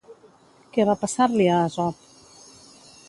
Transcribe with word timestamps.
Què 0.77 0.85
va 0.89 0.95
passar-li 1.03 1.47
a 1.57 1.59
Asop? 1.67 2.11